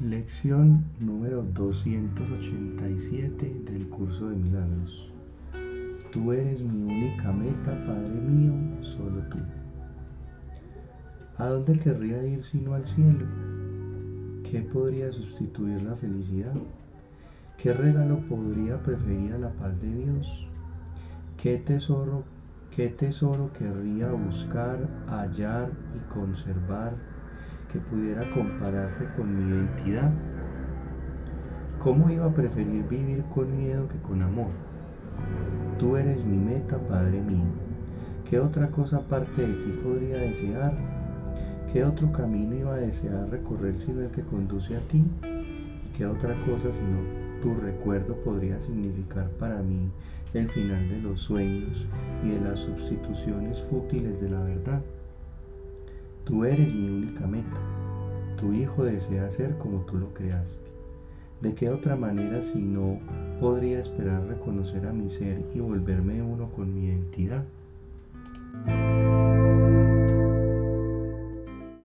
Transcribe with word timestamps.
Lección 0.00 0.86
número 0.98 1.42
287 1.52 3.64
del 3.66 3.86
curso 3.90 4.30
de 4.30 4.36
milagros. 4.36 5.12
Tú 6.10 6.32
eres 6.32 6.62
mi 6.62 6.84
única 6.84 7.30
meta, 7.30 7.72
Padre 7.86 8.08
mío, 8.08 8.54
solo 8.80 9.20
tú. 9.28 9.36
¿A 11.36 11.48
dónde 11.48 11.78
querría 11.78 12.26
ir 12.26 12.42
sino 12.42 12.72
al 12.72 12.86
cielo? 12.86 13.26
¿Qué 14.42 14.62
podría 14.72 15.12
sustituir 15.12 15.82
la 15.82 15.94
felicidad? 15.96 16.54
¿Qué 17.58 17.74
regalo 17.74 18.20
podría 18.20 18.82
preferir 18.82 19.34
a 19.34 19.38
la 19.38 19.50
paz 19.50 19.78
de 19.82 19.92
Dios? 19.92 20.48
¿Qué 21.36 21.58
tesoro, 21.58 22.24
qué 22.74 22.88
tesoro 22.88 23.52
querría 23.52 24.10
buscar, 24.12 24.78
hallar 25.08 25.70
y 25.94 26.10
conservar 26.10 26.94
que 27.72 27.78
pudiera 27.78 28.28
compararse 28.32 29.04
con 29.16 29.34
mi 29.34 29.54
identidad? 29.54 30.12
¿Cómo 31.82 32.10
iba 32.10 32.26
a 32.26 32.34
preferir 32.34 32.86
vivir 32.88 33.24
con 33.34 33.56
miedo 33.56 33.88
que 33.88 33.98
con 33.98 34.22
amor? 34.22 34.50
Tú 35.78 35.96
eres 35.96 36.24
mi 36.24 36.36
meta, 36.36 36.76
Padre 36.76 37.20
mío. 37.22 37.46
¿Qué 38.28 38.38
otra 38.38 38.68
cosa 38.68 38.98
aparte 38.98 39.46
de 39.46 39.54
ti 39.54 39.80
podría 39.82 40.18
desear? 40.18 40.72
¿Qué 41.72 41.84
otro 41.84 42.12
camino 42.12 42.54
iba 42.54 42.74
a 42.74 42.78
desear 42.78 43.28
recorrer 43.30 43.78
sino 43.78 44.02
el 44.02 44.10
que 44.10 44.22
conduce 44.22 44.76
a 44.76 44.80
ti? 44.80 45.04
¿Y 45.22 45.96
qué 45.96 46.06
otra 46.06 46.34
cosa 46.44 46.72
sino 46.72 46.98
tu 47.42 47.54
recuerdo 47.54 48.14
podría 48.16 48.60
significar 48.60 49.30
para 49.38 49.62
mí 49.62 49.90
el 50.34 50.50
final 50.50 50.88
de 50.88 51.00
los 51.00 51.20
sueños 51.20 51.86
y 52.24 52.30
de 52.30 52.40
las 52.40 52.60
sustituciones 52.60 53.62
fútiles 53.70 54.20
de 54.20 54.28
la 54.28 54.42
verdad? 54.42 54.82
Tú 56.30 56.44
eres 56.44 56.72
mi 56.72 56.88
única 56.88 57.26
meta. 57.26 57.56
Tu 58.38 58.52
Hijo 58.52 58.84
desea 58.84 59.28
ser 59.32 59.58
como 59.58 59.80
tú 59.80 59.98
lo 59.98 60.14
creaste. 60.14 60.70
¿De 61.40 61.54
qué 61.56 61.70
otra 61.70 61.96
manera 61.96 62.40
si 62.40 62.60
no 62.60 63.00
podría 63.40 63.80
esperar 63.80 64.24
reconocer 64.28 64.86
a 64.86 64.92
mi 64.92 65.10
ser 65.10 65.44
y 65.52 65.58
volverme 65.58 66.22
uno 66.22 66.48
con 66.52 66.72
mi 66.72 66.86
identidad? 66.86 67.42